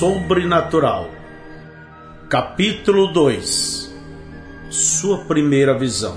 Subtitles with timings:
[0.00, 1.12] Sobrenatural.
[2.26, 3.94] Capítulo 2
[4.70, 6.16] Sua primeira visão.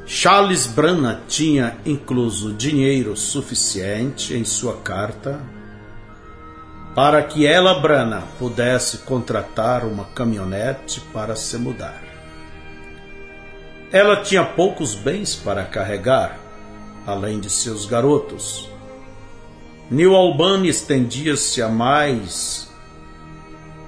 [0.05, 5.41] Charles Brana tinha incluso dinheiro suficiente em sua carta
[6.95, 12.09] para que ela, Brana, pudesse contratar uma caminhonete para se mudar.
[13.91, 16.39] Ela tinha poucos bens para carregar,
[17.05, 18.70] além de seus garotos.
[19.89, 22.70] New Albany estendia-se a mais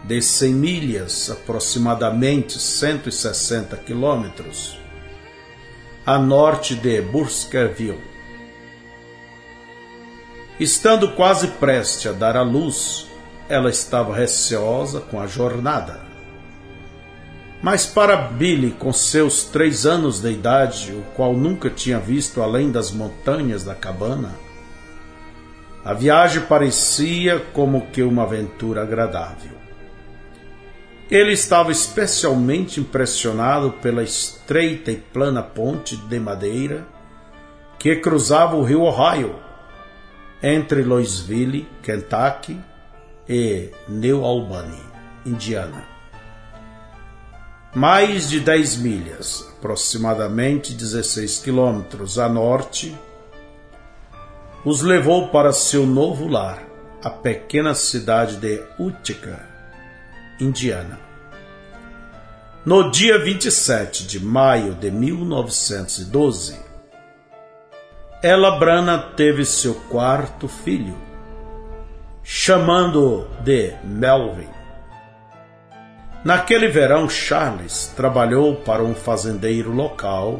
[0.03, 4.81] de 100 milhas, aproximadamente 160 quilômetros
[6.05, 8.01] a norte de Burskerville.
[10.59, 13.07] Estando quase preste a dar à luz,
[13.47, 16.10] ela estava receosa com a jornada.
[17.61, 22.71] Mas para Billy, com seus três anos de idade, o qual nunca tinha visto além
[22.71, 24.33] das montanhas da cabana,
[25.85, 29.61] a viagem parecia como que uma aventura agradável.
[31.09, 36.87] Ele estava especialmente impressionado pela estreita e plana ponte de madeira
[37.77, 39.35] que cruzava o rio Ohio
[40.41, 42.59] entre Louisville, Kentucky
[43.27, 44.81] e New Albany,
[45.25, 45.90] Indiana.
[47.73, 52.97] Mais de 10 milhas, aproximadamente 16 quilômetros a norte,
[54.65, 56.61] os levou para seu novo lar,
[57.01, 59.47] a pequena cidade de Utica,
[60.37, 60.99] Indiana.
[62.65, 66.59] No dia 27 de maio de 1912,
[68.21, 70.95] ela Brana teve seu quarto filho,
[72.21, 74.60] chamando-o de Melvin.
[76.23, 80.39] Naquele verão, Charles trabalhou para um fazendeiro local.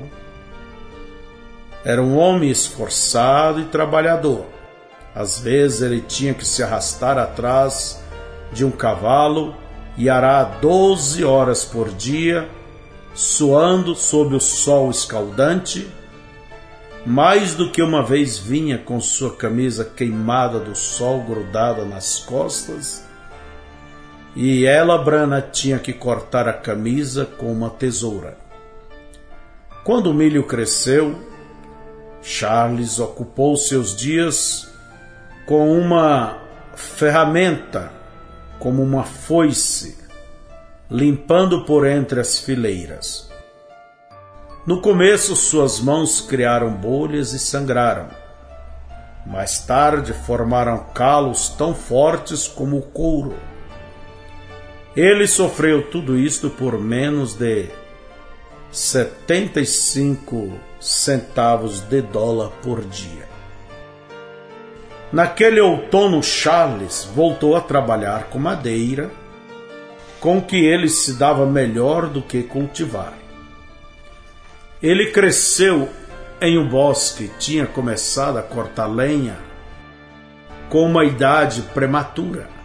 [1.83, 4.45] Era um homem esforçado e trabalhador.
[5.15, 7.99] Às vezes ele tinha que se arrastar atrás
[8.53, 9.55] de um cavalo
[9.97, 12.47] e arar doze horas por dia,
[13.15, 15.89] suando sob o sol escaldante.
[17.03, 23.03] Mais do que uma vez vinha com sua camisa queimada do sol grudada nas costas,
[24.35, 28.37] e ela, Brana, tinha que cortar a camisa com uma tesoura.
[29.83, 31.19] Quando o milho cresceu,
[32.21, 34.69] Charles ocupou seus dias
[35.45, 36.37] com uma
[36.75, 37.91] ferramenta
[38.59, 39.97] como uma foice,
[40.89, 43.29] limpando por entre as fileiras.
[44.65, 48.07] No começo, suas mãos criaram bolhas e sangraram.
[49.25, 53.35] Mais tarde, formaram calos tão fortes como o couro.
[54.95, 57.69] Ele sofreu tudo isto por menos de
[58.71, 63.29] 75 centavos de dólar por dia.
[65.11, 69.09] Naquele outono, Charles voltou a trabalhar com madeira,
[70.19, 73.13] com que ele se dava melhor do que cultivar.
[74.81, 75.89] Ele cresceu
[76.41, 79.37] em um bosque, tinha começado a cortar lenha
[80.69, 82.60] com uma idade prematura.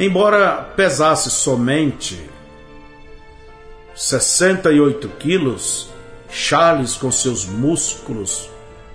[0.00, 2.18] Embora pesasse somente
[3.94, 5.90] 68 quilos,
[6.30, 8.48] Charles, com seus músculos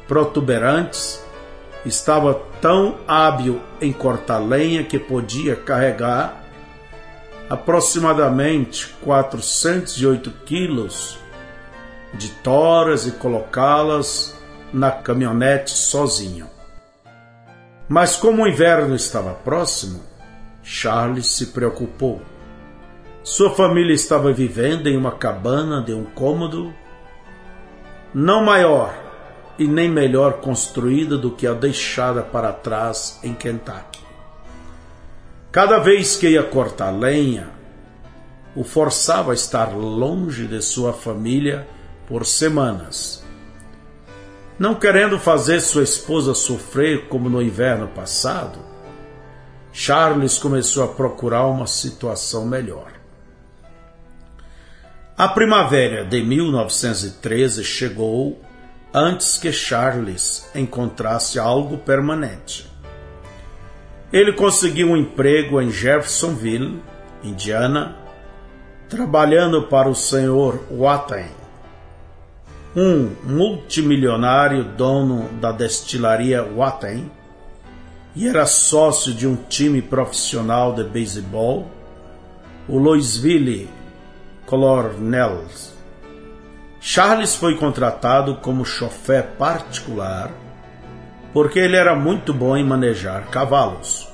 [0.08, 1.24] protuberantes,
[1.86, 6.44] estava tão hábil em cortar lenha que podia carregar
[7.48, 11.20] aproximadamente 408 quilos
[12.16, 14.36] de toras e colocá-las
[14.74, 16.50] na caminhonete sozinho.
[17.88, 20.15] Mas como o inverno estava próximo,
[20.66, 22.24] Charles se preocupou.
[23.24, 26.74] Sua família estava vivendo em uma cabana de um cômodo
[28.12, 28.98] não maior
[29.60, 34.00] e nem melhor construída do que a deixada para trás em Kentucky.
[35.52, 37.50] Cada vez que ia cortar lenha,
[38.56, 41.68] o forçava a estar longe de sua família
[42.08, 43.24] por semanas.
[44.58, 48.75] Não querendo fazer sua esposa sofrer como no inverno passado,
[49.78, 52.94] Charles começou a procurar uma situação melhor.
[55.18, 58.42] A primavera de 1913 chegou
[58.94, 62.72] antes que Charles encontrasse algo permanente.
[64.14, 66.82] Ele conseguiu um emprego em Jeffersonville,
[67.22, 67.98] Indiana,
[68.88, 71.28] trabalhando para o senhor Watten,
[72.74, 77.12] um multimilionário dono da destilaria Watten,
[78.16, 81.70] e era sócio de um time profissional de beisebol,
[82.68, 83.70] o Louisville
[84.46, 85.74] Colonels.
[86.80, 90.32] Charles foi contratado como chofé particular
[91.36, 94.08] porque ele era muito bom em manejar cavalos.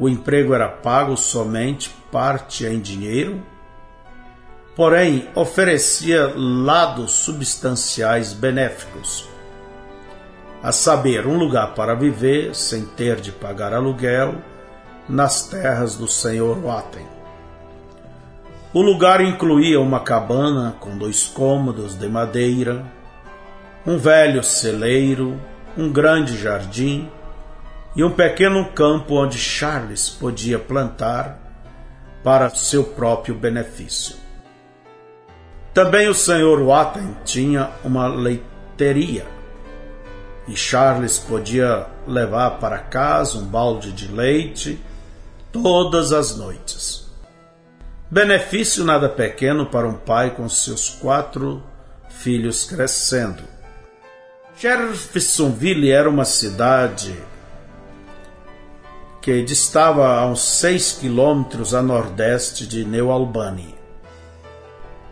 [0.00, 3.40] O emprego era pago somente parte em dinheiro,
[4.74, 9.27] porém oferecia lados substanciais benéficos,
[10.62, 14.34] a saber, um lugar para viver sem ter de pagar aluguel
[15.08, 17.06] nas terras do senhor Watten.
[18.74, 22.84] O lugar incluía uma cabana com dois cômodos de madeira,
[23.86, 25.40] um velho celeiro,
[25.76, 27.08] um grande jardim
[27.96, 31.38] e um pequeno campo onde Charles podia plantar
[32.22, 34.16] para seu próprio benefício.
[35.72, 39.37] Também o senhor Watten tinha uma leiteria
[40.48, 44.80] e Charles podia levar para casa um balde de leite
[45.52, 47.06] todas as noites.
[48.10, 51.62] Benefício nada pequeno para um pai com seus quatro
[52.08, 53.42] filhos crescendo.
[54.56, 57.14] Jeffersonville era uma cidade
[59.20, 63.74] que distava a uns seis quilômetros a nordeste de New Albany,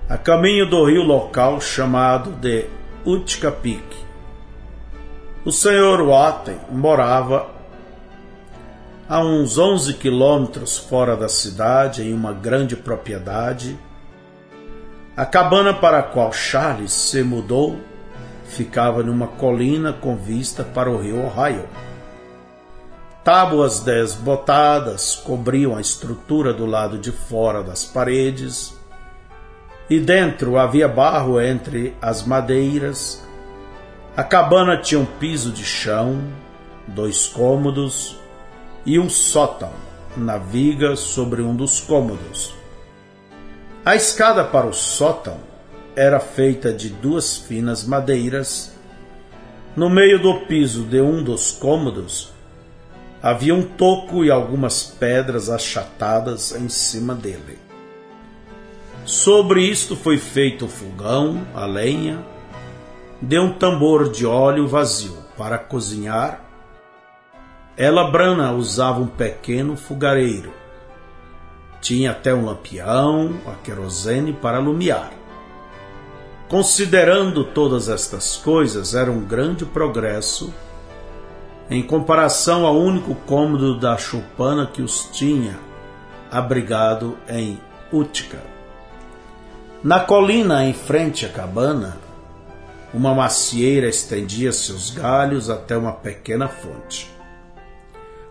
[0.09, 2.65] a caminho do rio local chamado de
[3.05, 4.06] Utica Peak.
[5.47, 7.47] O senhor Watten morava
[9.09, 13.79] a uns 11 quilômetros fora da cidade, em uma grande propriedade.
[15.17, 17.79] A cabana para a qual Charles se mudou
[18.49, 21.69] ficava numa colina com vista para o rio Ohio.
[23.23, 28.77] Tábuas desbotadas cobriam a estrutura do lado de fora das paredes,
[29.89, 33.25] e dentro havia barro entre as madeiras.
[34.17, 36.19] A cabana tinha um piso de chão,
[36.89, 38.17] dois cômodos,
[38.87, 39.71] e um sótão
[40.17, 42.55] na viga sobre um dos cômodos.
[43.85, 45.37] A escada para o sótão
[45.95, 48.75] era feita de duas finas madeiras.
[49.77, 52.33] No meio do piso de um dos cômodos
[53.23, 57.59] havia um toco e algumas pedras achatadas em cima dele.
[59.05, 62.25] Sobre isto foi feito o fogão, a lenha,
[63.21, 66.47] de um tambor de óleo vazio para cozinhar
[67.77, 70.51] ela, Brana, usava um pequeno fogareiro.
[71.79, 75.11] Tinha até um lampião a querosene para alumiar.
[76.49, 80.55] Considerando todas estas coisas, era um grande progresso
[81.69, 85.59] em comparação ao único cômodo da chupana que os tinha
[86.31, 87.61] abrigado em
[87.93, 88.39] Útica.
[89.85, 91.99] Na colina em frente à cabana,
[92.97, 97.15] uma macieira estendia seus galhos até uma pequena fonte.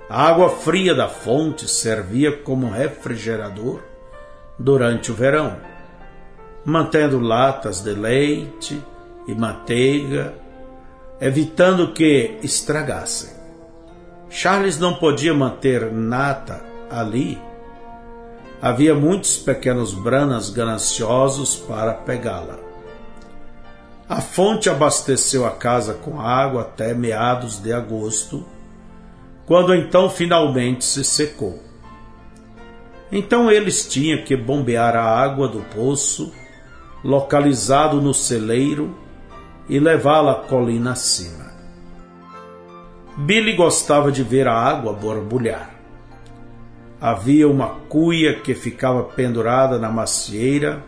[0.09, 3.79] A água fria da fonte servia como refrigerador
[4.57, 5.57] durante o verão,
[6.65, 8.83] mantendo latas de leite
[9.27, 10.33] e manteiga,
[11.21, 13.35] evitando que estragassem.
[14.31, 17.39] Charles não podia manter nata ali.
[18.59, 22.64] Havia muitos pequenos branas gananciosos para pegá-la.
[24.07, 28.45] A fonte abasteceu a casa com água até meados de agosto
[29.45, 31.59] quando então finalmente se secou.
[33.11, 36.33] Então eles tinham que bombear a água do poço,
[37.03, 38.95] localizado no celeiro,
[39.67, 41.45] e levá-la colina acima.
[43.17, 45.71] Billy gostava de ver a água borbulhar.
[46.99, 50.83] Havia uma cuia que ficava pendurada na macieira,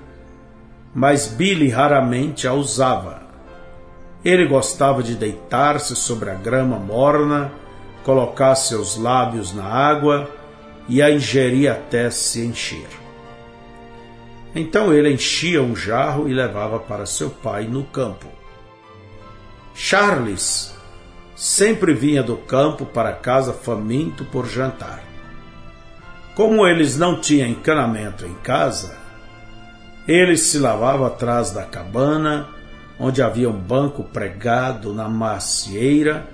[0.98, 3.22] mas Billy raramente a usava.
[4.26, 7.52] Ele gostava de deitar-se sobre a grama morna
[8.04, 10.28] colocar seus lábios na água
[10.90, 12.88] e a ingerir até se encher.
[14.56, 18.26] Então ele enchia um jarro e levava para seu pai no campo.
[19.76, 20.76] Charles
[21.36, 25.04] sempre vinha do campo para casa faminto por jantar.
[26.34, 29.06] Como eles não tinham encanamento em casa,
[30.08, 32.48] ele se lavava atrás da cabana,
[33.00, 36.26] onde havia um banco pregado na macieira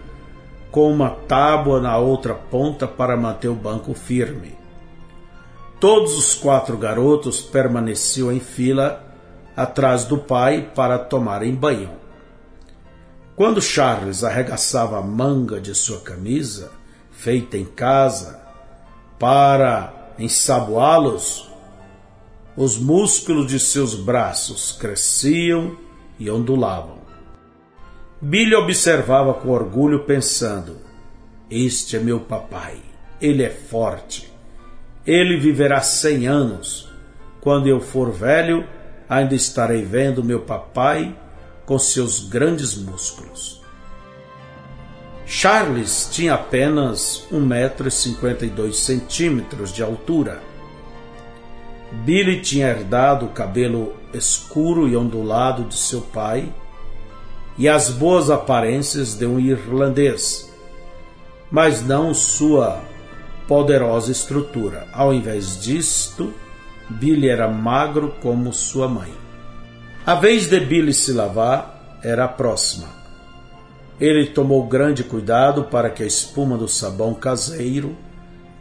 [0.71, 4.55] com uma tábua na outra ponta para manter o banco firme.
[5.79, 9.03] Todos os quatro garotos permaneciam em fila
[9.55, 11.91] atrás do pai para tomarem banho.
[13.35, 16.71] Quando Charles arregaçava a manga de sua camisa,
[17.11, 18.39] feita em casa,
[19.19, 21.52] para ensaboá-los,
[22.55, 25.75] os músculos de seus braços cresciam
[26.19, 27.01] e ondulavam.
[28.21, 30.77] Billy observava com orgulho, pensando:
[31.49, 32.77] Este é meu papai,
[33.19, 34.31] ele é forte,
[35.05, 36.89] ele viverá cem anos.
[37.41, 38.65] Quando eu for velho,
[39.09, 41.13] ainda estarei vendo meu papai
[41.65, 43.61] com seus grandes músculos.
[45.25, 50.52] Charles tinha apenas 1,52m de altura.
[51.93, 56.51] Billy tinha herdado o cabelo escuro e ondulado de seu pai
[57.57, 60.51] e as boas aparências de um irlandês,
[61.51, 62.81] mas não sua
[63.47, 64.87] poderosa estrutura.
[64.91, 66.33] Ao invés disto,
[66.89, 69.13] Billy era magro como sua mãe.
[70.05, 72.87] A vez de Billy se lavar era a próxima.
[73.99, 77.95] Ele tomou grande cuidado para que a espuma do sabão caseiro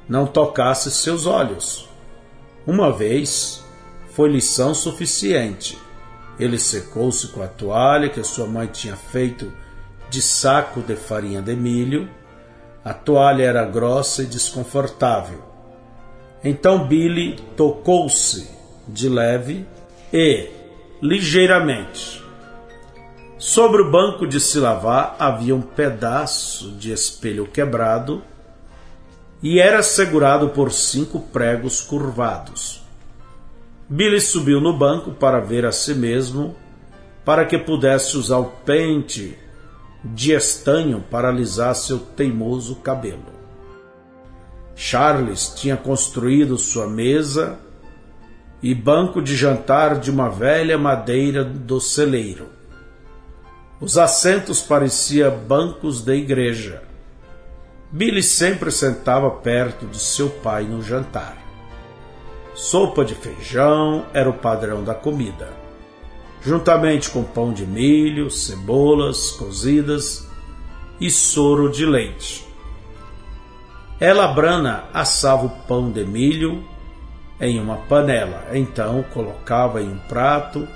[0.06, 1.91] não tocasse seus olhos.
[2.66, 3.64] Uma vez
[4.12, 5.78] foi lição suficiente.
[6.38, 9.52] Ele secou-se com a toalha que sua mãe tinha feito
[10.08, 12.08] de saco de farinha de milho.
[12.84, 15.42] A toalha era grossa e desconfortável.
[16.44, 18.48] Então Billy tocou-se
[18.86, 19.66] de leve
[20.12, 20.50] e,
[21.00, 22.22] ligeiramente,
[23.38, 28.22] sobre o banco de se lavar havia um pedaço de espelho quebrado
[29.42, 32.82] e era segurado por cinco pregos curvados.
[33.88, 36.54] Billy subiu no banco para ver a si mesmo,
[37.24, 39.36] para que pudesse usar o pente
[40.04, 43.32] de estanho para alisar seu teimoso cabelo.
[44.74, 47.58] Charles tinha construído sua mesa
[48.62, 52.46] e banco de jantar de uma velha madeira do celeiro.
[53.80, 56.82] Os assentos pareciam bancos de igreja.
[57.92, 61.36] Billy sempre sentava perto de seu pai no jantar.
[62.54, 65.52] Sopa de feijão era o padrão da comida,
[66.40, 70.26] juntamente com pão de milho, cebolas cozidas
[70.98, 72.48] e soro de leite.
[74.00, 76.64] Ela brana assava o pão de milho
[77.38, 80.66] em uma panela, então colocava em um prato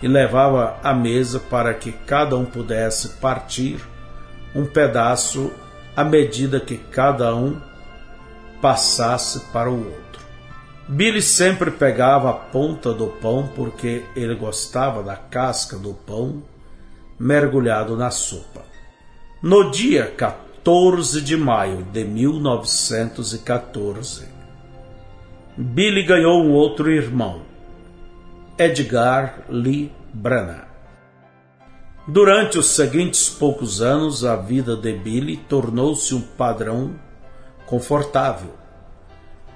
[0.00, 3.84] e levava à mesa para que cada um pudesse partir
[4.54, 5.52] um pedaço
[6.00, 7.60] à medida que cada um
[8.62, 10.24] passasse para o outro.
[10.88, 16.42] Billy sempre pegava a ponta do pão porque ele gostava da casca do pão
[17.18, 18.62] mergulhado na sopa.
[19.42, 24.26] No dia 14 de maio de 1914,
[25.54, 27.42] Billy ganhou um outro irmão,
[28.58, 30.69] Edgar Lee Brana.
[32.12, 36.96] Durante os seguintes poucos anos, a vida de Billy tornou-se um padrão
[37.66, 38.50] confortável.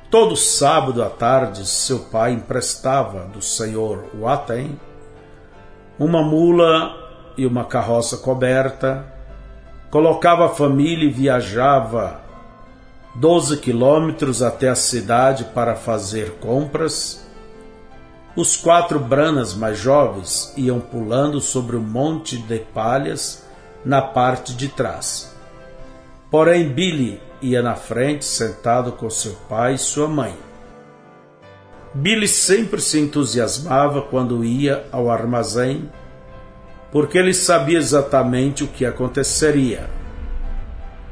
[0.09, 4.79] Todo sábado à tarde, seu pai emprestava do senhor Watten
[5.99, 6.95] uma mula
[7.37, 9.05] e uma carroça coberta,
[9.91, 12.21] colocava a família e viajava
[13.17, 17.24] 12 quilômetros até a cidade para fazer compras
[18.37, 23.45] os quatro branas mais jovens iam pulando sobre o monte de palhas
[23.85, 25.33] na parte de trás.
[26.31, 30.37] Porém, Billy ia na frente, sentado com seu pai e sua mãe.
[31.95, 35.89] Billy sempre se entusiasmava quando ia ao armazém,
[36.91, 39.89] porque ele sabia exatamente o que aconteceria.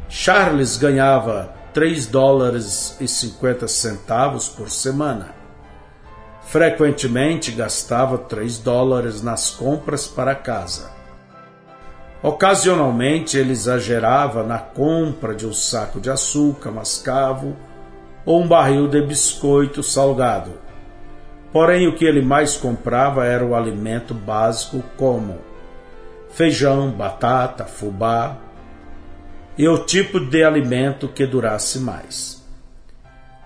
[0.08, 5.41] Charles ganhava 3 dólares e 50 centavos por semana
[6.52, 10.90] Frequentemente gastava três dólares nas compras para casa.
[12.22, 17.56] Ocasionalmente ele exagerava na compra de um saco de açúcar mascavo
[18.26, 20.50] ou um barril de biscoito salgado.
[21.50, 25.38] Porém, o que ele mais comprava era o alimento básico, como
[26.32, 28.36] feijão, batata, fubá
[29.56, 32.41] e o tipo de alimento que durasse mais.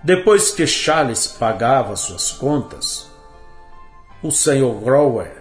[0.03, 3.09] Depois que Charles pagava suas contas,
[4.21, 5.31] o senhor Grower,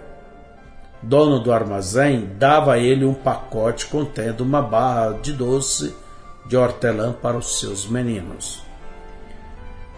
[1.02, 5.94] dono do armazém, dava a ele um pacote contendo uma barra de doce
[6.46, 8.62] de hortelã para os seus meninos.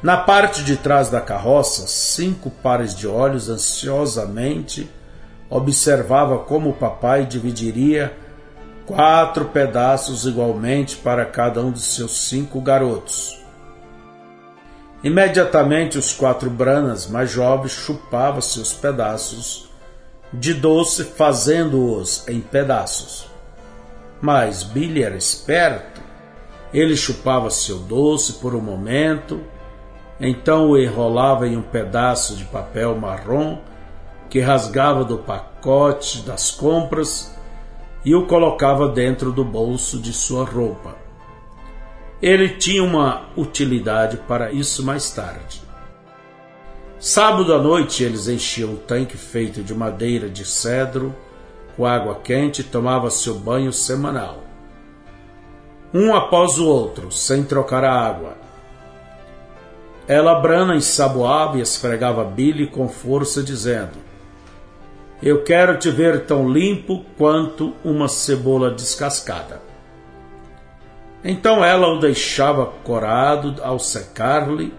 [0.02, 4.90] Na parte de trás da carroça, cinco pares de olhos ansiosamente
[5.48, 8.16] observava como o papai dividiria
[8.86, 13.37] quatro pedaços igualmente para cada um de seus cinco garotos.
[15.02, 19.68] Imediatamente os quatro branas mais jovens chupavam seus pedaços
[20.32, 23.26] de doce, fazendo-os em pedaços.
[24.20, 26.00] Mas Billy era esperto.
[26.74, 29.40] Ele chupava seu doce por um momento,
[30.20, 33.58] então o enrolava em um pedaço de papel marrom
[34.28, 37.34] que rasgava do pacote das compras
[38.04, 41.07] e o colocava dentro do bolso de sua roupa.
[42.20, 45.62] Ele tinha uma utilidade para isso mais tarde.
[46.98, 51.14] Sábado à noite eles enchiam um tanque feito de madeira de cedro
[51.76, 54.42] com água quente e tomavam seu banho semanal.
[55.94, 58.36] Um após o outro, sem trocar a água.
[60.08, 63.96] Ela brana ensaboava e esfregava Billy com força, dizendo:
[65.22, 69.67] Eu quero te ver tão limpo quanto uma cebola descascada.
[71.24, 74.72] Então ela o deixava corado ao secar-lhe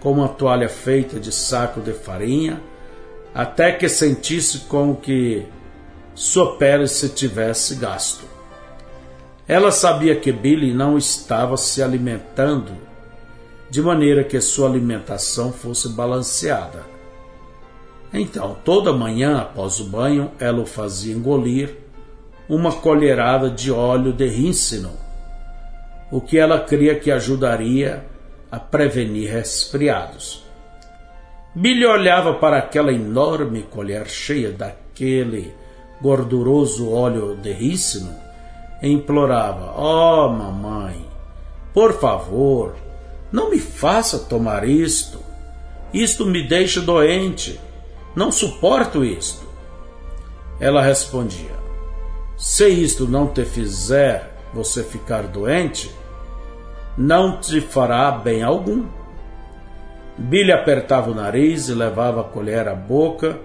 [0.00, 2.60] com uma toalha feita de saco de farinha,
[3.34, 5.46] até que sentisse como que
[6.14, 8.24] sua pele se tivesse gasto.
[9.46, 12.72] Ela sabia que Billy não estava se alimentando
[13.68, 16.84] de maneira que sua alimentação fosse balanceada.
[18.12, 21.76] Então, toda manhã após o banho, ela o fazia engolir
[22.48, 24.92] uma colherada de óleo de ríncino,
[26.10, 28.04] o que ela cria que ajudaria
[28.50, 30.44] a prevenir resfriados.
[31.54, 35.54] Billy olhava para aquela enorme colher cheia daquele
[36.00, 38.14] gorduroso óleo de rícino
[38.82, 41.04] e implorava: Oh, mamãe,
[41.72, 42.76] por favor,
[43.32, 45.20] não me faça tomar isto.
[45.92, 47.58] Isto me deixa doente.
[48.14, 49.46] Não suporto isto.
[50.60, 51.56] Ela respondia:
[52.36, 55.94] Se isto não te fizer você ficar doente,
[56.96, 58.86] não te fará bem algum.
[60.16, 63.38] Billy apertava o nariz e levava a colher à boca,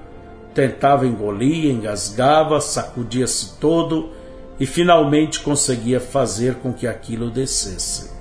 [0.54, 4.12] tentava engolir, engasgava, sacudia-se todo
[4.58, 8.12] e finalmente conseguia fazer com que aquilo descesse.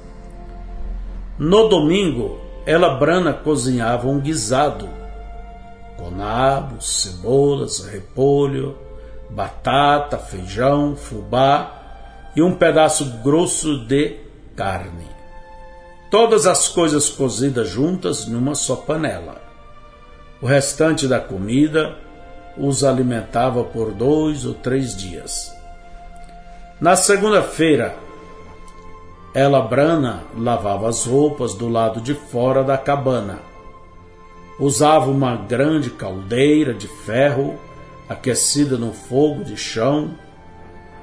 [1.38, 4.88] No domingo, ela Brana cozinhava um guisado
[5.96, 8.76] com nabos, cebolas, repolho,
[9.31, 11.80] batata, feijão, fubá
[12.35, 14.16] e um pedaço grosso de
[14.57, 15.21] carne
[16.11, 19.40] todas as coisas cozidas juntas numa só panela.
[20.43, 21.97] O restante da comida
[22.59, 25.55] os alimentava por dois ou três dias.
[26.81, 27.95] Na segunda-feira,
[29.33, 33.38] ela Brana lavava as roupas do lado de fora da cabana.
[34.59, 37.59] Usava uma grande caldeira de ferro
[38.09, 40.11] aquecida no fogo de chão.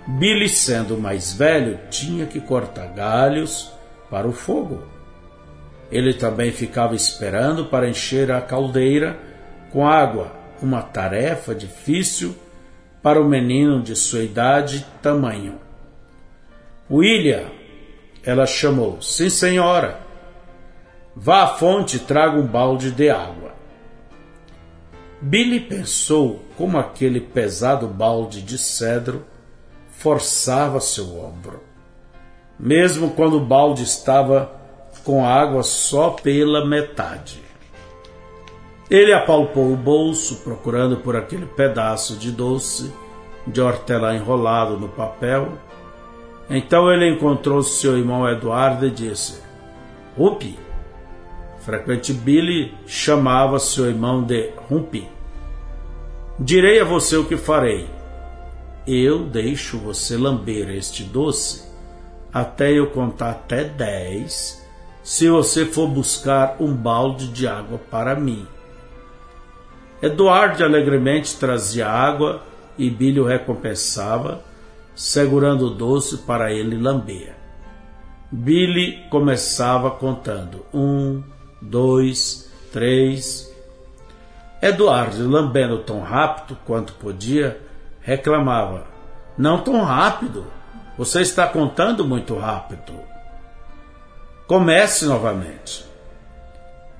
[0.07, 3.71] Billy, sendo mais velho, tinha que cortar galhos
[4.09, 4.81] para o fogo.
[5.91, 9.19] Ele também ficava esperando para encher a caldeira
[9.71, 12.35] com água, uma tarefa difícil
[13.03, 15.59] para o menino de sua idade e tamanho.
[16.89, 17.45] William,
[18.23, 19.01] ela chamou.
[19.01, 19.99] Sim, senhora.
[21.15, 23.51] Vá à fonte e traga um balde de água.
[25.21, 29.25] Billy pensou como aquele pesado balde de cedro
[30.07, 31.59] forçava seu ombro.
[32.57, 34.49] Mesmo quando o balde estava
[35.03, 37.41] com água só pela metade.
[38.89, 42.89] Ele apalpou o bolso, procurando por aquele pedaço de doce
[43.45, 45.49] de hortelã enrolado no papel.
[46.49, 49.41] Então ele encontrou seu irmão Eduardo e disse:
[50.17, 50.57] Rupi.
[51.59, 55.05] Frequente Billy chamava seu irmão de Rumpi.
[56.39, 57.96] Direi a você o que farei.
[58.87, 61.67] Eu deixo você lamber este doce
[62.33, 64.65] até eu contar até dez
[65.03, 68.47] se você for buscar um balde de água para mim.
[70.01, 72.43] Eduardo alegremente trazia água
[72.77, 74.41] e Billy o recompensava,
[74.95, 77.35] segurando o doce para ele lamber.
[78.31, 81.23] Billy começava contando: um,
[81.61, 83.53] dois, três.
[84.61, 87.61] Eduardo, lambendo tão rápido quanto podia,
[88.07, 88.85] reclamava:
[89.37, 90.47] Não tão rápido,
[90.97, 92.93] você está contando muito rápido.
[94.47, 95.85] Comece novamente.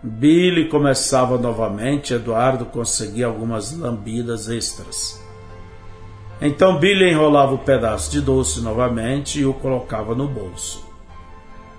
[0.03, 5.23] Billy começava novamente, Eduardo conseguia algumas lambidas extras.
[6.41, 10.85] Então Billy enrolava o pedaço de doce novamente e o colocava no bolso.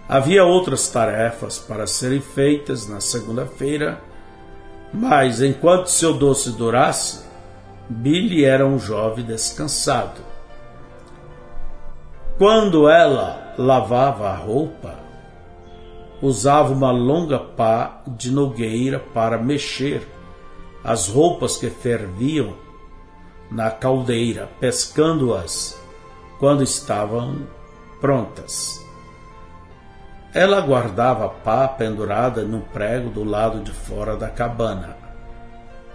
[0.09, 4.01] Havia outras tarefas para serem feitas na segunda-feira,
[4.93, 7.28] mas enquanto seu doce durasse,
[7.91, 10.21] Billy era um jovem descansado.
[12.37, 14.95] Quando ela lavava a roupa,
[16.21, 20.07] usava uma longa pá de nogueira para mexer
[20.85, 22.55] as roupas que ferviam
[23.51, 25.81] na caldeira, pescando-as
[26.39, 27.47] quando estavam
[28.01, 28.85] prontas.
[30.35, 35.08] Ela guardava a pá pendurada no prego do lado de fora da cabana.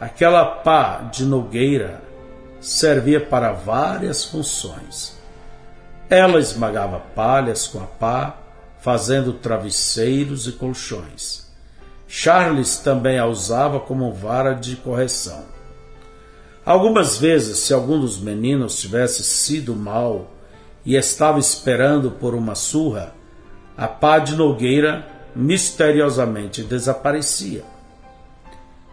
[0.04, 2.02] Aquela pá de nogueira
[2.60, 5.18] servia para várias funções.
[6.10, 8.36] Ela esmagava palhas com a pá
[8.82, 11.50] fazendo travesseiros e colchões.
[12.06, 15.46] Charles também a usava como vara de correção.
[16.66, 20.34] Algumas vezes, se algum dos meninos tivesse sido mal
[20.86, 23.16] e estava esperando por uma surra,
[23.78, 27.72] a pá de Nogueira misteriosamente desaparecia.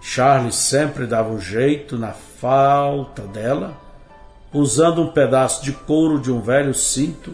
[0.00, 3.76] Charles sempre dava um jeito na falta dela,
[4.52, 7.32] usando um pedaço de couro de um velho cinto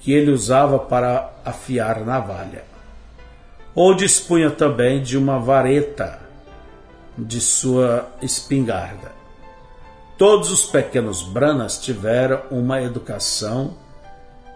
[0.00, 2.64] que ele usava para afiar navalha.
[3.74, 6.20] Ou dispunha também de uma vareta
[7.16, 9.12] de sua espingarda.
[10.16, 13.76] Todos os pequenos Branas tiveram uma educação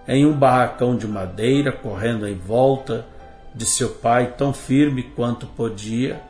[0.06, 3.06] em um barracão de madeira, correndo em volta
[3.54, 6.20] de seu pai tão firme quanto podia,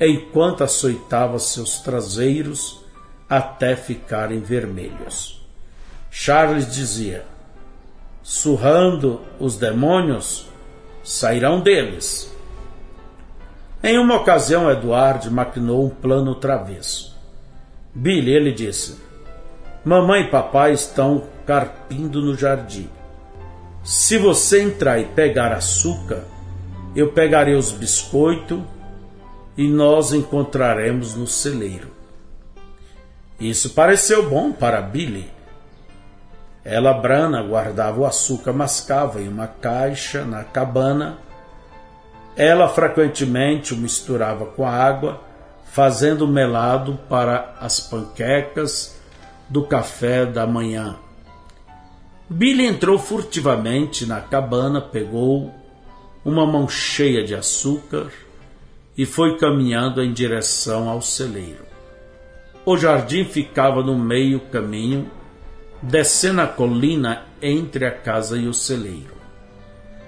[0.00, 2.84] enquanto açoitava seus traseiros
[3.28, 5.44] até ficarem vermelhos.
[6.10, 7.24] Charles dizia:
[8.22, 10.46] surrando os demônios,
[11.04, 12.34] sairão deles.
[13.82, 17.16] Em uma ocasião, Eduardo maquinou um plano travesso.
[17.94, 19.00] Billy, ele disse:
[19.84, 22.90] Mamãe e papai estão carpindo no jardim.
[23.84, 26.24] Se você entrar e pegar açúcar,
[26.96, 28.60] eu pegarei os biscoitos
[29.56, 31.88] e nós encontraremos no celeiro.
[33.40, 35.30] Isso pareceu bom para Billy.
[36.64, 41.18] Ela, Brana, guardava o açúcar mascavo em uma caixa na cabana.
[42.36, 45.22] Ela frequentemente o misturava com água,
[45.66, 48.98] fazendo melado para as panquecas
[49.48, 50.96] do café da manhã.
[52.28, 55.54] Billy entrou furtivamente na cabana, pegou
[56.24, 58.10] uma mão cheia de açúcar
[58.96, 61.66] e foi caminhando em direção ao celeiro.
[62.64, 65.10] O jardim ficava no meio caminho,
[65.82, 69.14] descendo a colina entre a casa e o celeiro.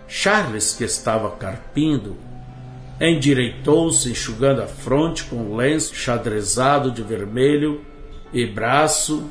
[0.08, 2.16] Charles, que estava carpindo,
[3.00, 7.82] endireitou-se, enxugando a fronte com um lenço xadrezado de vermelho
[8.32, 9.30] e braço.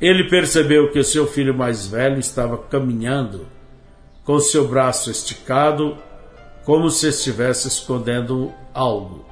[0.00, 3.46] Ele percebeu que seu filho mais velho estava caminhando,
[4.24, 5.96] com seu braço esticado
[6.64, 9.24] como se estivesse escondendo algo.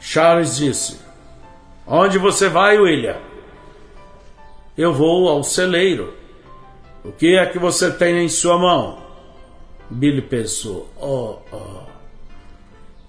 [0.00, 0.98] Charles disse:
[1.86, 3.16] Onde você vai, William?
[4.76, 6.14] Eu vou ao celeiro.
[7.04, 8.98] O que é que você tem em sua mão?
[9.90, 11.82] Billy pensou: Oh, oh.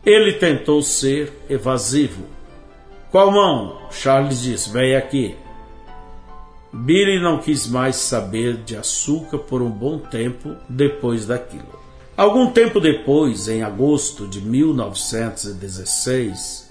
[0.05, 2.25] Ele tentou ser evasivo.
[3.09, 3.81] Qual mão?
[3.91, 5.35] Charles disse: Vem aqui.
[6.73, 11.82] Billy não quis mais saber de açúcar por um bom tempo depois daquilo.
[12.15, 16.69] Algum tempo depois, em agosto de 1916,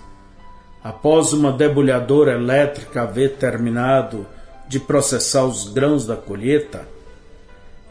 [0.84, 4.24] após uma debulhadora elétrica haver terminado
[4.68, 6.86] de processar os grãos da colheita,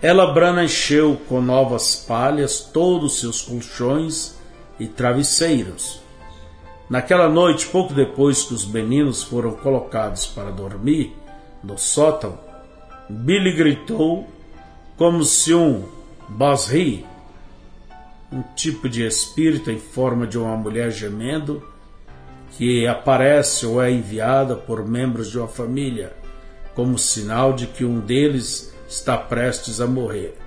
[0.02, 4.34] ela Brana encheu com novas palhas todos seus colchões
[4.80, 6.00] e travesseiros.
[6.90, 11.14] Naquela noite, pouco depois que os meninos foram colocados para dormir
[11.62, 12.40] no sótão,
[13.10, 14.26] Billy gritou
[14.96, 15.84] como se um
[16.30, 17.11] Basri
[18.32, 21.68] um tipo de espírito em forma de uma mulher gemendo
[22.52, 26.14] que aparece ou é enviada por membros de uma família
[26.74, 30.38] como sinal de que um deles está prestes a morrer.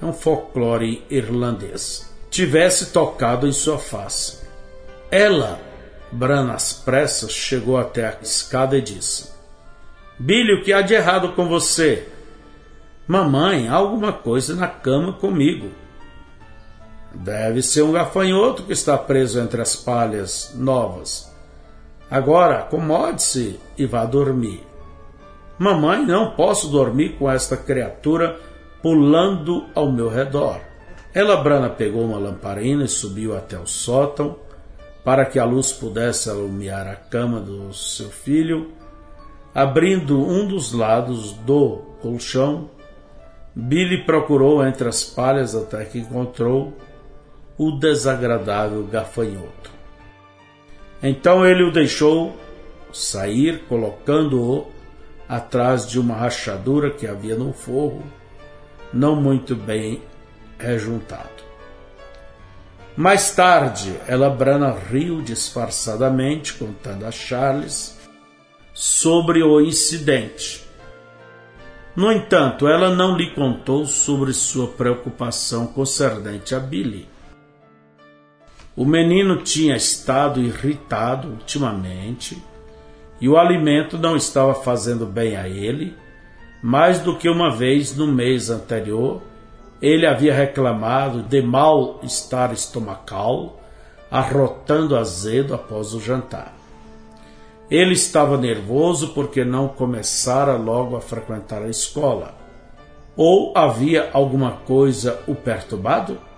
[0.00, 2.10] É um folclore irlandês.
[2.30, 4.40] Tivesse tocado em sua face.
[5.10, 5.60] Ela,
[6.12, 9.30] Brana às pressas, chegou até a escada e disse:
[10.18, 12.08] Billy, o que há de errado com você?
[13.06, 15.70] Mamãe, há alguma coisa na cama comigo.
[17.12, 21.30] Deve ser um gafanhoto que está preso entre as palhas novas.
[22.10, 24.66] Agora, acomode-se e vá dormir.
[25.58, 28.38] Mamãe, não posso dormir com esta criatura
[28.82, 30.60] pulando ao meu redor.
[31.12, 34.36] Ela Brana pegou uma lamparina e subiu até o sótão
[35.04, 38.70] para que a luz pudesse alumiar a cama do seu filho.
[39.54, 42.70] Abrindo um dos lados do colchão,
[43.54, 46.72] Billy procurou entre as palhas até que encontrou
[47.60, 49.70] o desagradável gafanhoto.
[51.02, 52.34] Então ele o deixou
[52.90, 54.66] sair, colocando-o
[55.28, 58.02] atrás de uma rachadura que havia no forro,
[58.90, 60.00] não muito bem
[60.58, 61.44] rejuntado.
[62.96, 68.00] Mais tarde, ela Brana riu disfarçadamente, contando a Charles
[68.72, 70.66] sobre o incidente.
[71.94, 77.19] No entanto, ela não lhe contou sobre sua preocupação concernente a Billy.
[78.80, 82.42] O menino tinha estado irritado ultimamente
[83.20, 85.94] e o alimento não estava fazendo bem a ele.
[86.62, 89.20] Mais do que uma vez no mês anterior,
[89.82, 93.60] ele havia reclamado de mal-estar estomacal,
[94.10, 96.56] arrotando azedo após o jantar.
[97.70, 102.34] Ele estava nervoso porque não começara logo a frequentar a escola.
[103.14, 106.29] Ou havia alguma coisa o perturbado?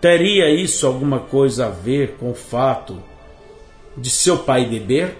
[0.00, 3.02] Teria isso alguma coisa a ver com o fato
[3.96, 5.16] de seu pai beber?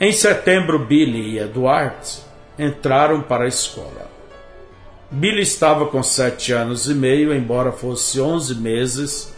[0.00, 1.96] Em setembro, Billy e Edward
[2.58, 4.10] entraram para a escola.
[5.10, 9.34] Billy estava com sete anos e meio, embora fosse onze meses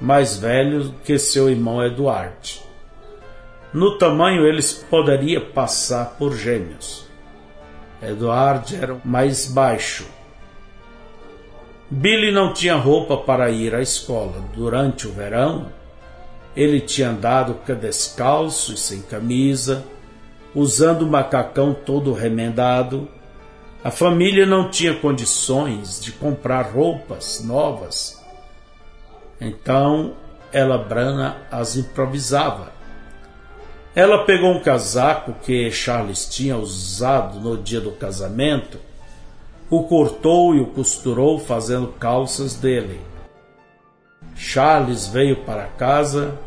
[0.00, 2.60] mais velho que seu irmão Edward.
[3.72, 7.06] No tamanho, eles poderiam passar por gêmeos.
[8.02, 10.06] Edward era mais baixo.
[11.94, 14.42] Billy não tinha roupa para ir à escola.
[14.54, 15.72] Durante o verão,
[16.56, 19.84] ele tinha andado descalço e sem camisa,
[20.54, 23.08] usando o macacão todo remendado.
[23.82, 28.24] A família não tinha condições de comprar roupas novas
[29.40, 30.14] então
[30.52, 32.72] ela Brana as improvisava.
[33.94, 38.78] Ela pegou um casaco que Charles tinha usado no dia do casamento,
[39.70, 43.00] o cortou e o costurou fazendo calças dele.
[44.34, 46.38] Charles veio para casa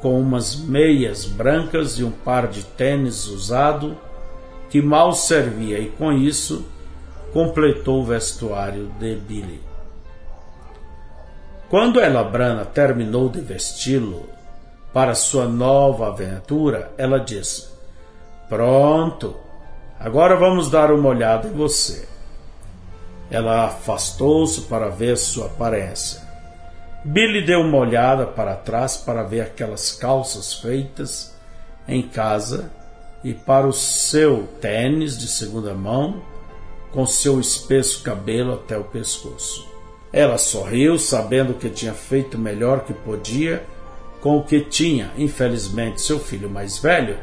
[0.00, 3.96] com umas meias brancas e um par de tênis usado
[4.68, 6.66] que mal servia e com isso
[7.32, 9.60] completou o vestuário de Billy.
[11.68, 14.28] Quando ela Brana terminou de vesti-lo
[14.92, 17.68] para sua nova aventura, ela disse:
[18.48, 19.36] Pronto,
[19.98, 22.11] agora vamos dar uma olhada em você.
[23.30, 26.20] Ela afastou-se para ver sua aparência.
[27.04, 31.34] Billy deu uma olhada para trás para ver aquelas calças feitas
[31.88, 32.70] em casa
[33.24, 36.22] e para o seu tênis de segunda mão
[36.92, 39.66] com seu espesso cabelo até o pescoço.
[40.12, 43.64] Ela sorriu, sabendo que tinha feito o melhor que podia
[44.20, 45.10] com o que tinha.
[45.16, 47.18] Infelizmente, seu filho mais velho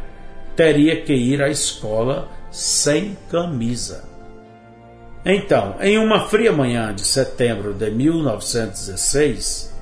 [0.56, 4.09] teria que ir à escola sem camisa.
[5.26, 9.76] Então, em uma fria manhã de setembro de 1916,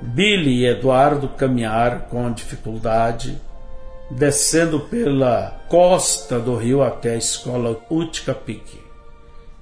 [0.00, 3.40] Billy e Eduardo caminharam com dificuldade,
[4.10, 8.80] descendo pela costa do rio até a escola Utcapique,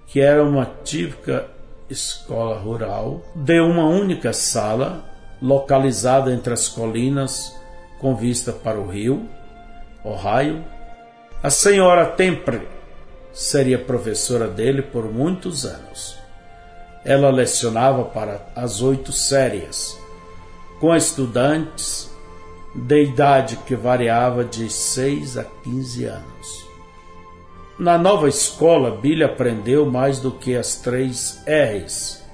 [0.07, 1.47] que era uma típica
[1.91, 5.05] escola rural de uma única sala,
[5.43, 7.55] localizada entre as colinas
[7.99, 9.29] com vista para o rio,
[10.03, 10.65] Ohio.
[11.43, 12.76] A senhora Temple
[13.37, 16.17] seria professora dele por muitos anos.
[17.05, 19.95] Ela lecionava para as oito séries,
[20.81, 22.11] com estudantes
[22.75, 26.67] de idade que variava de 6 a 15 anos.
[27.79, 32.25] Na nova escola, Billy aprendeu mais do que as três R's: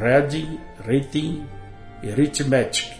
[0.00, 1.46] Reading, Writing
[2.02, 2.90] e Arithmetic.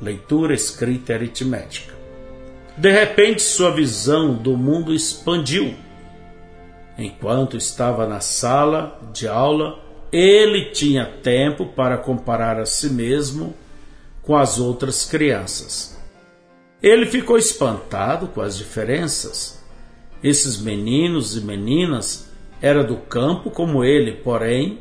[0.00, 1.94] Leitura, escrita e aritmética.
[2.76, 5.76] De repente, sua visão do mundo expandiu.
[6.98, 9.78] Enquanto estava na sala de aula,
[10.12, 13.54] ele tinha tempo para comparar a si mesmo
[14.22, 15.98] com as outras crianças.
[16.82, 19.62] Ele ficou espantado com as diferenças
[20.22, 22.28] esses meninos e meninas
[22.60, 24.78] era do campo como ele, porém,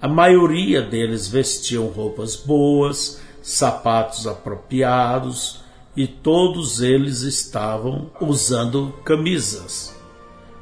[0.00, 5.60] a maioria deles vestiam roupas boas, sapatos apropriados
[5.94, 9.99] e todos eles estavam usando camisas.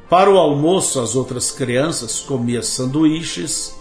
[0.09, 3.79] Para o almoço, as outras crianças comiam sanduíches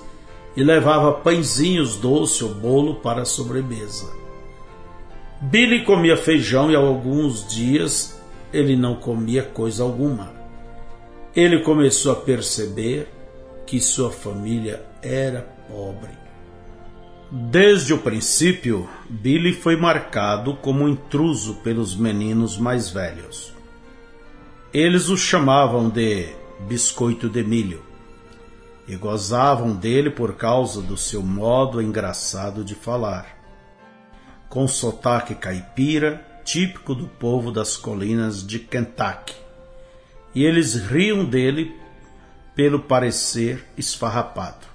[0.58, 4.12] e levava pãezinhos doce ou bolo para a sobremesa.
[5.40, 8.20] Billy comia feijão e alguns dias
[8.52, 10.34] ele não comia coisa alguma.
[11.36, 13.08] Ele começou a perceber
[13.66, 16.12] que sua família era pobre.
[17.32, 23.57] Desde o princípio, Billy foi marcado como intruso pelos meninos mais velhos.
[24.74, 26.28] Eles o chamavam de
[26.68, 27.82] biscoito de milho
[28.86, 33.38] e gozavam dele por causa do seu modo engraçado de falar.
[34.50, 39.36] Com sotaque caipira, típico do povo das colinas de Kentucky,
[40.36, 41.74] e eles riam dele
[42.54, 44.68] pelo parecer esfarrapado.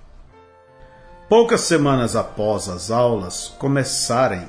[1.29, 4.47] Poucas semanas após as aulas começarem,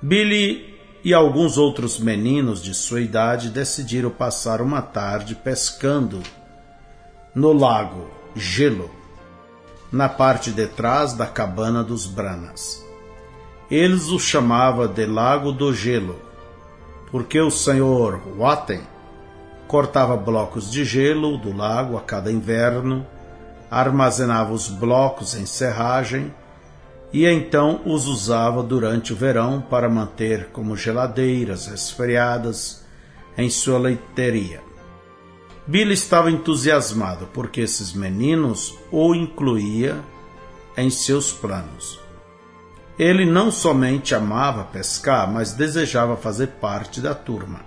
[0.00, 6.20] Billy e alguns outros meninos de sua idade decidiram passar uma tarde pescando
[7.34, 8.90] no lago Gelo,
[9.90, 12.84] na parte de trás da cabana dos Branas.
[13.70, 16.20] Eles o chamavam de Lago do Gelo,
[17.10, 18.80] porque o senhor Watten
[19.66, 23.06] cortava blocos de gelo do lago a cada inverno,
[23.70, 26.32] armazenava os blocos em serragem
[27.12, 32.84] e então os usava durante o verão para manter como geladeiras resfriadas
[33.36, 34.60] em sua leiteria.
[35.66, 39.96] Billy estava entusiasmado porque esses meninos o incluía
[40.76, 42.00] em seus planos.
[42.98, 47.60] Ele não somente amava pescar, mas desejava fazer parte da turma.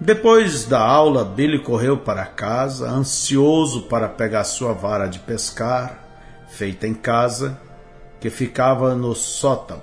[0.00, 6.02] Depois da aula, Billy correu para casa, ansioso para pegar sua vara de pescar,
[6.48, 7.60] feita em casa,
[8.24, 9.82] que ficava no sótão.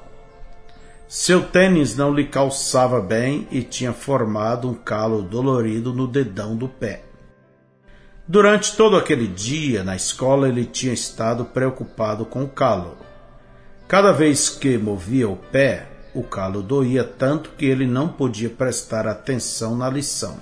[1.07, 6.67] Seu tênis não lhe calçava bem e tinha formado um calo dolorido no dedão do
[6.67, 7.03] pé.
[8.27, 12.97] Durante todo aquele dia na escola ele tinha estado preocupado com o calo.
[13.87, 19.05] Cada vez que movia o pé, o calo doía tanto que ele não podia prestar
[19.05, 20.39] atenção na lição.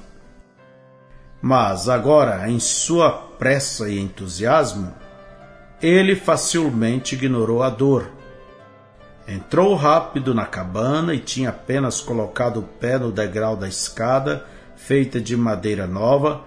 [1.42, 4.94] Mas agora, em sua pressa e entusiasmo,
[5.82, 8.12] ele facilmente ignorou a dor.
[9.28, 15.22] Entrou rápido na cabana e tinha apenas colocado o pé no degrau da escada, feita
[15.22, 16.42] de madeira nova,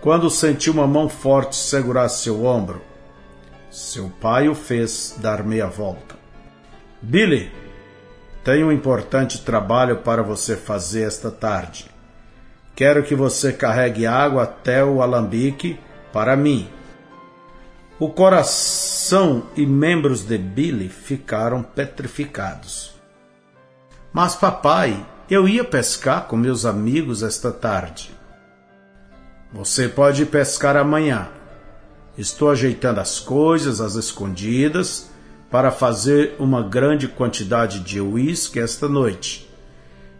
[0.00, 2.80] quando sentiu uma mão forte segurar seu ombro.
[3.70, 6.14] Seu pai o fez dar meia volta.
[7.00, 7.50] Billy,
[8.44, 11.90] tenho um importante trabalho para você fazer esta tarde.
[12.74, 15.78] Quero que você carregue água até o alambique
[16.12, 16.68] para mim.
[18.02, 22.94] O coração e membros de Billy ficaram petrificados.
[24.12, 28.10] Mas, papai, eu ia pescar com meus amigos esta tarde.
[29.52, 31.28] Você pode pescar amanhã.
[32.18, 35.08] Estou ajeitando as coisas às escondidas
[35.48, 39.48] para fazer uma grande quantidade de uísque esta noite.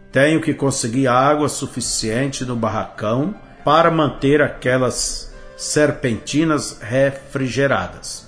[0.09, 5.32] Tenho que conseguir água suficiente no barracão para manter aquelas
[5.63, 8.27] serpentinas refrigeradas.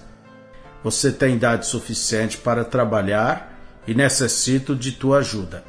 [0.82, 5.63] Você tem idade suficiente para trabalhar e necessito de tua ajuda.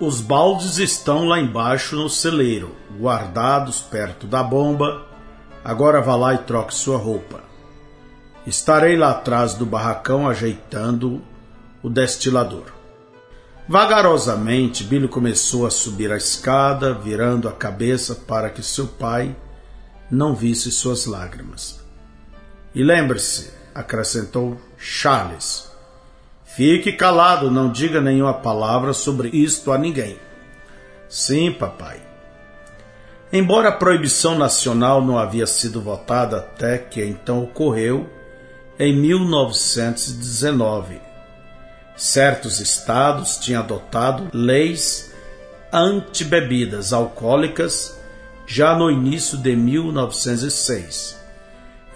[0.00, 5.04] Os baldes estão lá embaixo no celeiro, guardados perto da bomba.
[5.62, 7.40] Agora vá lá e troque sua roupa.
[8.46, 11.20] Estarei lá atrás do barracão ajeitando
[11.82, 12.72] o destilador.
[13.68, 19.36] Vagarosamente, Billy começou a subir a escada, virando a cabeça para que seu pai
[20.10, 21.82] não visse suas lágrimas.
[22.74, 25.70] E lembre-se, acrescentou Charles,
[26.44, 30.18] fique calado, não diga nenhuma palavra sobre isto a ninguém.
[31.08, 32.02] Sim, papai.
[33.32, 38.08] Embora a proibição nacional não havia sido votada até que então ocorreu
[38.78, 41.00] em 1919,
[41.96, 45.12] certos estados tinham adotado leis
[45.72, 47.93] anti-bebidas alcoólicas
[48.46, 51.22] já no início de 1906.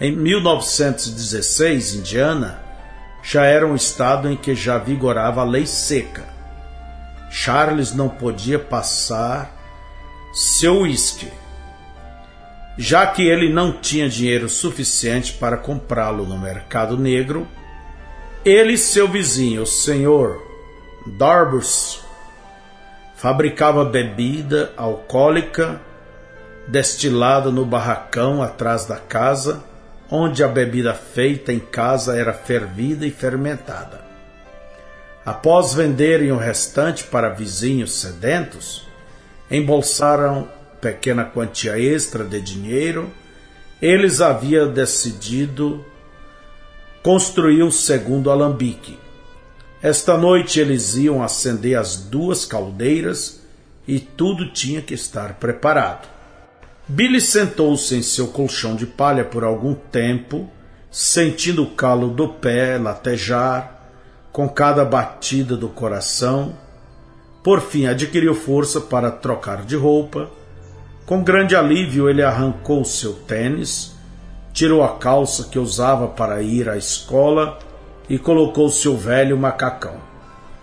[0.01, 2.61] Em 1916, Indiana
[3.21, 6.23] já era um estado em que já vigorava a lei seca.
[7.29, 9.55] Charles não podia passar
[10.33, 11.31] seu uísque,
[12.77, 17.47] já que ele não tinha dinheiro suficiente para comprá-lo no mercado negro.
[18.43, 20.41] Ele e seu vizinho, o senhor
[21.05, 22.01] Darbus,
[23.15, 25.81] fabricava bebida alcoólica
[26.69, 29.63] destilado no barracão atrás da casa,
[30.09, 34.01] onde a bebida feita em casa era fervida e fermentada.
[35.25, 38.87] Após venderem o restante para vizinhos sedentos,
[39.49, 40.47] embolsaram
[40.79, 43.09] pequena quantia extra de dinheiro.
[43.81, 45.83] Eles haviam decidido
[47.01, 48.97] construir um segundo alambique.
[49.81, 53.41] Esta noite eles iam acender as duas caldeiras
[53.87, 56.18] e tudo tinha que estar preparado.
[56.91, 60.49] Billy sentou-se em seu colchão de palha por algum tempo,
[60.89, 63.79] sentindo o calo do pé latejar
[64.31, 66.55] com cada batida do coração.
[67.43, 70.31] Por fim, adquiriu força para trocar de roupa.
[71.05, 73.95] Com grande alívio, ele arrancou seu tênis,
[74.51, 77.59] tirou a calça que usava para ir à escola
[78.09, 79.97] e colocou seu velho macacão.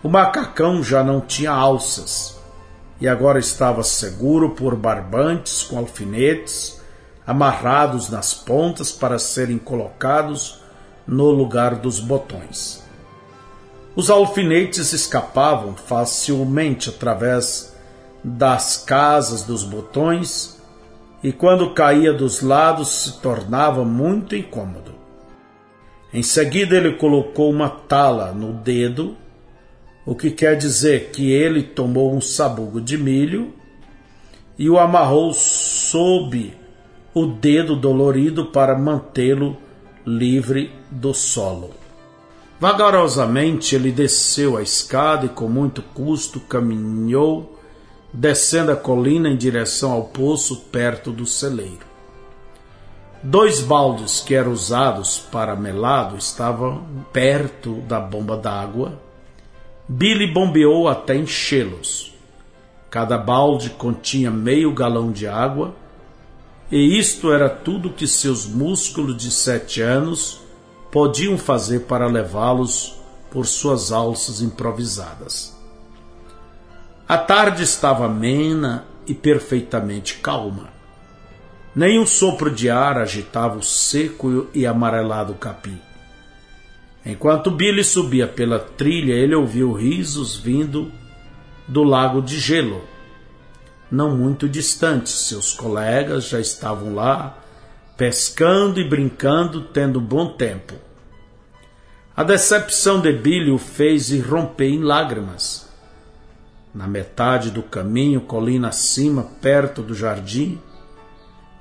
[0.03, 2.36] O macacão já não tinha alças
[3.01, 6.81] e agora estava seguro por barbantes com alfinetes
[7.27, 10.61] amarrados nas pontas para serem colocados
[11.07, 12.85] no lugar dos botões.
[13.95, 17.75] Os alfinetes escapavam facilmente através
[18.23, 20.61] das casas dos botões
[21.23, 24.95] e quando caía dos lados se tornava muito incômodo.
[26.13, 29.17] Em seguida ele colocou uma tala no dedo
[30.07, 33.53] o que quer dizer que ele tomou um sabugo de milho
[34.57, 36.55] e o amarrou sob
[37.13, 39.57] o dedo dolorido para mantê-lo
[40.07, 41.71] livre do solo.
[42.61, 47.59] Vagarosamente ele desceu a escada e com muito custo caminhou,
[48.13, 51.85] descendo a colina em direção ao poço perto do celeiro.
[53.23, 59.06] Dois baldes que eram usados para melado estavam perto da bomba d'água.
[59.89, 62.13] Billy bombeou até enchê-los.
[62.91, 65.75] Cada balde continha meio galão de água,
[66.71, 70.41] e isto era tudo que seus músculos de sete anos
[70.91, 72.99] podiam fazer para levá-los
[73.31, 75.57] por suas alças improvisadas.
[77.09, 80.71] A tarde estava amena e perfeitamente calma.
[81.75, 85.79] Nem um sopro de ar agitava o seco e amarelado capim.
[87.07, 90.91] Enquanto Billy subia pela trilha, ele ouviu risos vindo
[91.69, 92.83] do lago de gelo.
[93.89, 97.39] Não muito distante, seus colegas já estavam lá,
[97.97, 100.75] pescando e brincando, tendo bom tempo.
[102.17, 105.71] A decepção de Billy o fez irromper em lágrimas.
[106.75, 110.61] Na metade do caminho, colina acima, perto do jardim,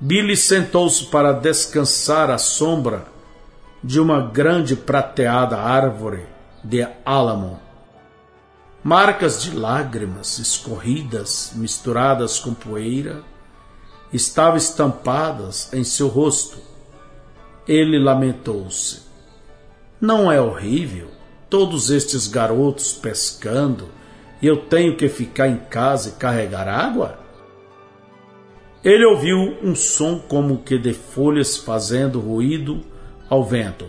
[0.00, 3.15] Billy sentou-se para descansar à sombra
[3.82, 6.26] de uma grande prateada árvore
[6.62, 7.60] de álamo.
[8.82, 13.22] Marcas de lágrimas escorridas, misturadas com poeira,
[14.12, 16.58] estavam estampadas em seu rosto.
[17.66, 19.02] Ele lamentou-se.
[20.00, 21.08] Não é horrível
[21.50, 23.88] todos estes garotos pescando
[24.40, 27.18] e eu tenho que ficar em casa e carregar água?
[28.84, 32.84] Ele ouviu um som como que de folhas fazendo ruído
[33.28, 33.86] ao vento.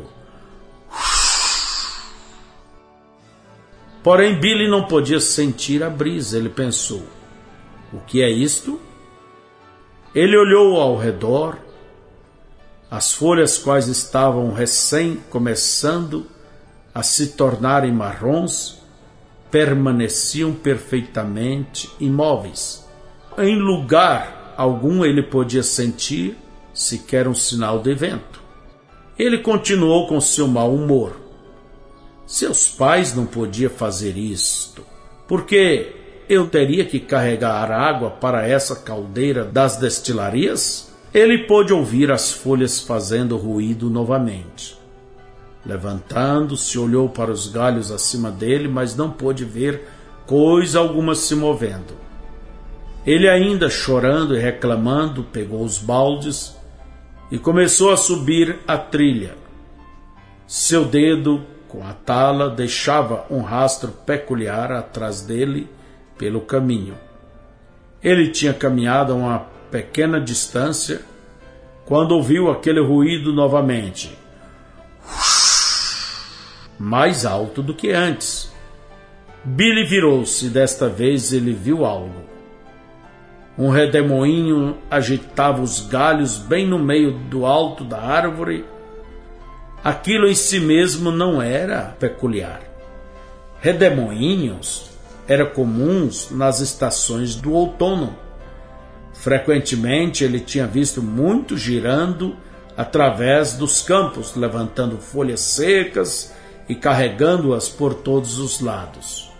[4.03, 6.37] Porém, Billy não podia sentir a brisa.
[6.37, 7.03] Ele pensou:
[7.91, 8.79] O que é isto?
[10.15, 11.57] Ele olhou ao redor.
[12.89, 16.25] As folhas, quais estavam recém começando
[16.95, 18.81] a se tornarem marrons,
[19.51, 22.87] permaneciam perfeitamente imóveis.
[23.37, 26.37] Em lugar algum ele podia sentir
[26.73, 28.36] sequer um sinal de vento.
[29.17, 31.19] Ele continuou com seu mau humor.
[32.25, 34.83] Seus pais não podiam fazer isto,
[35.27, 35.95] porque
[36.29, 40.93] eu teria que carregar água para essa caldeira das destilarias?
[41.13, 44.77] Ele pôde ouvir as folhas fazendo ruído novamente.
[45.65, 49.87] Levantando-se, olhou para os galhos acima dele, mas não pôde ver
[50.25, 51.95] coisa alguma se movendo.
[53.05, 56.56] Ele, ainda chorando e reclamando, pegou os baldes
[57.31, 59.35] e começou a subir a trilha.
[60.47, 65.67] Seu dedo, com a tala, deixava um rastro peculiar atrás dele
[66.17, 66.95] pelo caminho.
[68.01, 71.01] Ele tinha caminhado uma pequena distância
[71.85, 74.17] quando ouviu aquele ruído novamente,
[76.79, 78.51] mais alto do que antes.
[79.43, 82.36] Billy virou-se desta vez ele viu algo.
[83.57, 88.63] Um redemoinho agitava os galhos bem no meio do alto da árvore.
[89.83, 92.61] Aquilo em si mesmo não era peculiar.
[93.59, 94.91] Redemoinhos
[95.27, 98.15] eram comuns nas estações do outono.
[99.13, 102.35] Frequentemente ele tinha visto muito girando
[102.77, 106.31] através dos campos, levantando folhas secas
[106.69, 109.31] e carregando-as por todos os lados.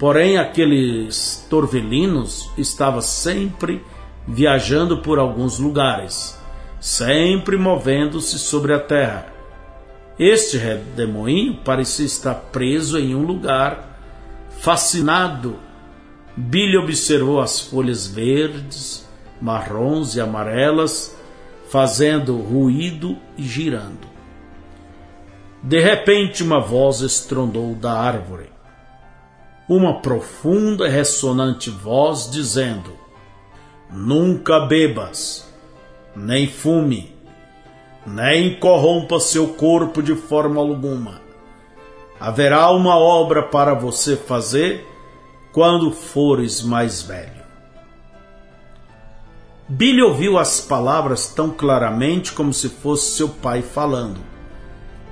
[0.00, 3.84] Porém, aqueles torvelinos estavam sempre
[4.26, 6.40] viajando por alguns lugares,
[6.80, 9.26] sempre movendo-se sobre a terra.
[10.18, 14.00] Este redemoinho parecia estar preso em um lugar,
[14.58, 15.58] fascinado.
[16.34, 19.06] Billy observou as folhas verdes,
[19.38, 21.14] marrons e amarelas
[21.68, 24.08] fazendo ruído e girando.
[25.62, 28.49] De repente, uma voz estrondou da árvore
[29.70, 32.92] uma profunda e ressonante voz dizendo:
[33.88, 35.48] Nunca bebas,
[36.16, 37.14] nem fume,
[38.04, 41.20] nem corrompa seu corpo de forma alguma.
[42.18, 44.84] Haverá uma obra para você fazer
[45.52, 47.40] quando fores mais velho.
[49.68, 54.18] Billy ouviu as palavras tão claramente como se fosse seu pai falando,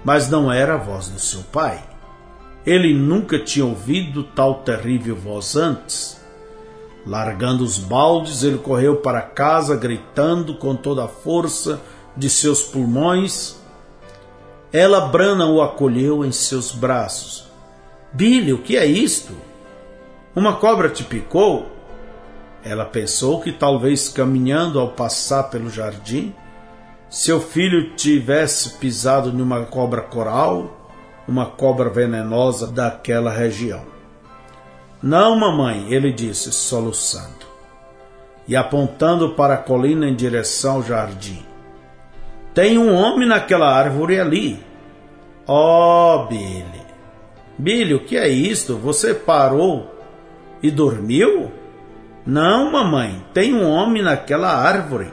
[0.05, 1.81] mas não era a voz do seu pai.
[2.69, 6.21] Ele nunca tinha ouvido tal terrível voz antes.
[7.07, 11.81] Largando os baldes, ele correu para casa, gritando com toda a força
[12.15, 13.57] de seus pulmões.
[14.71, 17.49] Ela, Brana, o acolheu em seus braços.
[18.13, 19.33] Billy, o que é isto?
[20.37, 21.73] Uma cobra te picou?
[22.63, 26.35] Ela pensou que talvez caminhando ao passar pelo jardim,
[27.09, 30.78] seu filho tivesse pisado numa cobra coral
[31.29, 33.83] uma cobra venenosa daquela região.
[35.03, 37.47] Não, mamãe, ele disse, soluçando,
[38.49, 41.45] e apontando para a colina em direção ao jardim.
[42.55, 44.59] Tem um homem naquela árvore ali.
[45.47, 46.89] Oh, Billy.
[47.59, 48.77] Billy, o que é isto?
[48.77, 49.95] Você parou
[50.63, 51.53] e dormiu?
[52.27, 55.13] Não, mamãe, tem um homem naquela árvore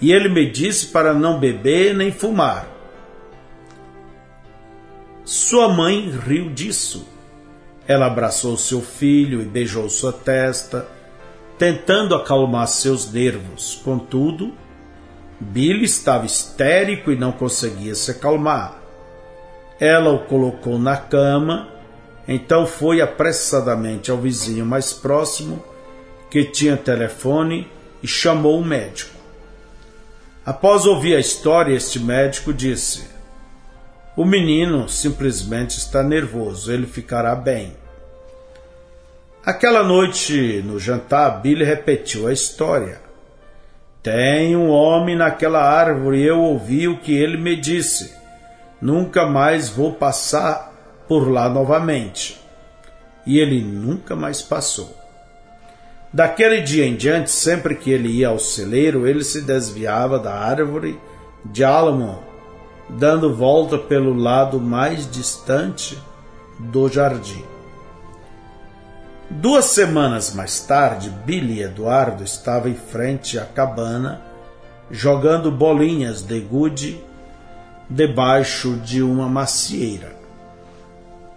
[0.00, 2.66] e ele me disse para não beber nem fumar.
[5.30, 7.06] Sua mãe riu disso.
[7.86, 10.88] Ela abraçou seu filho e beijou sua testa,
[11.56, 13.80] tentando acalmar seus nervos.
[13.84, 14.52] Contudo,
[15.38, 18.82] Billy estava histérico e não conseguia se acalmar.
[19.78, 21.68] Ela o colocou na cama,
[22.26, 25.64] então foi apressadamente ao vizinho mais próximo,
[26.28, 27.70] que tinha telefone,
[28.02, 29.14] e chamou o médico.
[30.44, 33.19] Após ouvir a história, este médico disse:
[34.20, 37.72] O menino simplesmente está nervoso, ele ficará bem.
[39.42, 43.00] Aquela noite, no jantar, Billy repetiu a história.
[44.02, 48.14] Tem um homem naquela árvore eu ouvi o que ele me disse.
[48.78, 50.70] Nunca mais vou passar
[51.08, 52.38] por lá novamente.
[53.24, 54.94] E ele nunca mais passou.
[56.12, 61.00] Daquele dia em diante, sempre que ele ia ao celeiro, ele se desviava da árvore
[61.42, 62.29] de álamo,
[62.98, 65.98] dando volta pelo lado mais distante
[66.58, 67.44] do jardim.
[69.30, 74.20] Duas semanas mais tarde, Billy Eduardo estava em frente à cabana,
[74.90, 77.00] jogando bolinhas de gude
[77.88, 80.16] debaixo de uma macieira.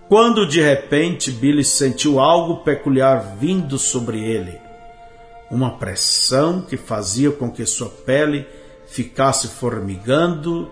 [0.10, 4.60] Quando de repente Billy sentiu algo peculiar vindo sobre ele,
[5.50, 8.48] uma pressão que fazia com que sua pele
[8.88, 10.70] ficasse formigando,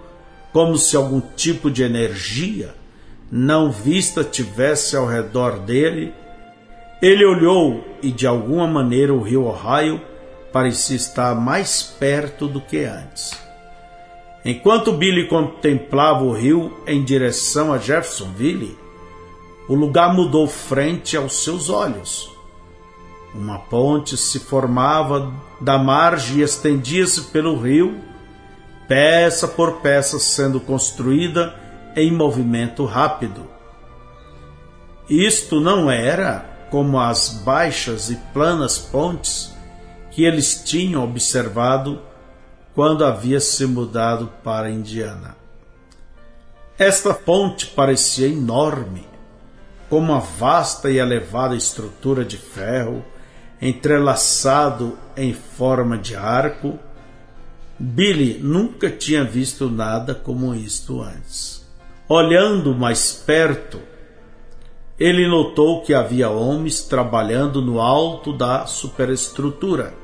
[0.51, 2.75] como se algum tipo de energia
[3.31, 6.13] não vista tivesse ao redor dele
[7.01, 9.99] ele olhou e de alguma maneira o rio Ohio
[10.53, 13.31] parecia estar mais perto do que antes.
[14.45, 18.77] Enquanto Billy contemplava o rio em direção a Jeffersonville,
[19.67, 22.29] o lugar mudou frente aos seus olhos.
[23.33, 27.95] Uma ponte se formava da margem e estendia-se pelo rio,
[28.91, 31.55] peça por peça sendo construída
[31.95, 33.47] em movimento rápido.
[35.09, 39.55] Isto não era como as baixas e planas pontes
[40.09, 42.01] que eles tinham observado
[42.75, 45.37] quando havia se mudado para Indiana.
[46.77, 49.07] Esta ponte parecia enorme,
[49.89, 53.05] com uma vasta e elevada estrutura de ferro
[53.61, 56.77] entrelaçado em forma de arco.
[57.83, 61.65] Billy nunca tinha visto nada como isto antes.
[62.07, 63.79] Olhando mais perto,
[64.99, 69.95] ele notou que havia homens trabalhando no alto da superestrutura.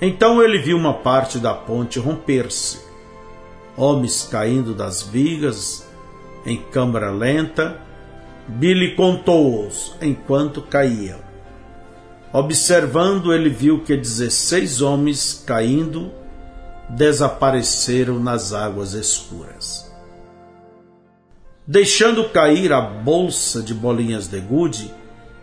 [0.00, 2.80] Então ele viu uma parte da ponte romper-se,
[3.76, 5.86] homens caindo das vigas
[6.44, 7.80] em câmara lenta.
[8.48, 11.20] Billy contou-os enquanto caíam.
[12.32, 16.25] Observando, ele viu que dezesseis homens caindo
[16.88, 19.92] desapareceram nas águas escuras.
[21.66, 24.94] Deixando cair a bolsa de bolinhas de gude,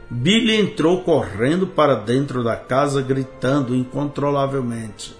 [0.09, 5.15] Billy entrou correndo para dentro da casa, gritando incontrolavelmente.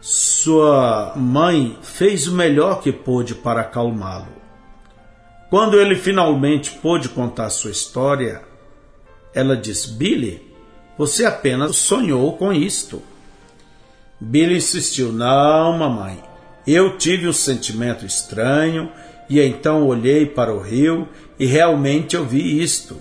[0.00, 4.40] Sua mãe fez o melhor que pôde para acalmá-lo.
[5.50, 8.42] Quando ele finalmente pôde contar sua história,
[9.34, 10.42] ela disse: Billy,
[10.96, 13.02] você apenas sonhou com isto.
[14.20, 16.22] Billy insistiu: Não, mamãe,
[16.66, 18.92] eu tive um sentimento estranho
[19.28, 21.08] e então olhei para o rio
[21.38, 23.00] e realmente eu vi isto.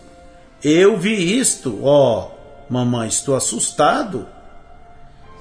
[0.64, 2.32] Eu vi isto, oh,
[2.70, 4.28] mamãe, estou assustado.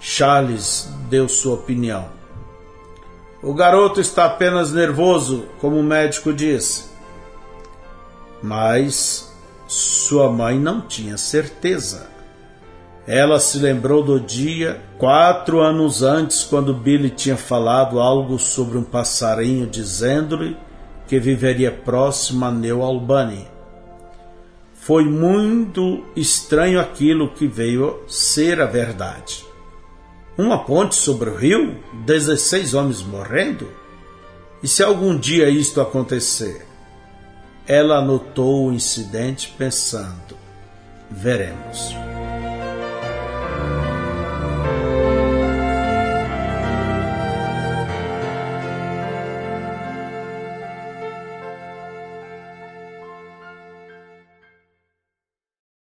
[0.00, 2.08] Charles deu sua opinião.
[3.42, 6.86] O garoto está apenas nervoso, como o médico disse.
[8.42, 9.32] Mas
[9.66, 12.17] sua mãe não tinha certeza.
[13.08, 18.84] Ela se lembrou do dia, quatro anos antes, quando Billy tinha falado algo sobre um
[18.84, 20.54] passarinho, dizendo-lhe
[21.06, 23.48] que viveria próximo a New Albany.
[24.74, 29.42] Foi muito estranho aquilo que veio ser a verdade.
[30.36, 33.72] Uma ponte sobre o rio, 16 homens morrendo?
[34.62, 36.66] E se algum dia isto acontecer?
[37.66, 40.36] Ela anotou o incidente pensando:
[41.10, 42.07] veremos.